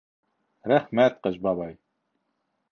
[0.71, 1.79] Рәхмәт, Ҡыш бабай!